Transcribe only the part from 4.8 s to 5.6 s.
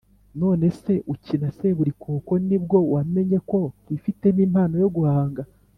yo guhanga?